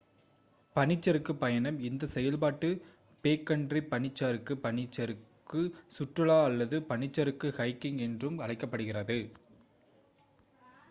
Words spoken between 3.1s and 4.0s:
backcountry